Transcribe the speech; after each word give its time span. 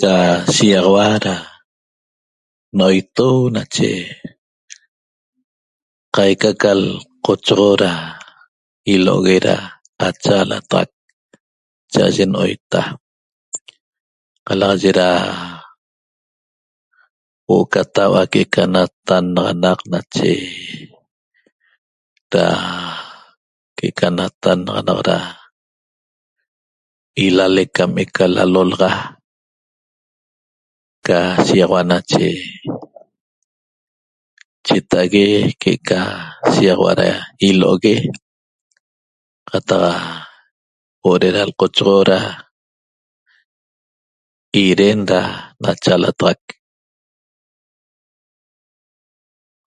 Da 0.00 0.14
shiaxaua 0.54 1.06
da 1.24 1.34
noieto 2.78 3.26
nache 3.54 3.90
caica 6.14 6.50
ca 6.52 6.60
calchoxo 6.62 7.68
da 7.82 7.92
ilohogue 8.94 9.36
da 9.46 9.54
lachalataxaq 10.00 10.90
chaaye 11.92 12.24
nohieta 12.32 12.80
calaxaye 14.46 14.90
da 15.00 15.08
huoo 17.46 17.64
ca 17.72 17.82
taua 17.94 18.22
ca 18.54 18.62
natannaxaqui 18.74 19.94
nache 19.98 20.36
da 22.32 22.46
que 23.76 23.88
ca 23.98 24.08
na 24.16 24.26
tannaxanaxaq 24.42 25.26
ialeq 27.24 27.74
ena 27.84 28.24
lalolaxa 28.34 28.92
ca 31.06 31.18
shiaxaua 31.46 31.80
nache 31.90 32.26
chetaague 34.66 35.26
que 35.62 35.72
ca 35.88 36.00
shiaxaua 36.54 36.92
huoo 36.94 36.98
ca 37.00 37.08
ilohogue 37.48 37.94
cataxa 39.48 39.94
huoo 41.02 41.18
ca 41.22 41.28
lchoxo 41.70 42.18
ihuen 44.62 45.00
ca 45.10 45.20
lachalataxaq 45.64 46.40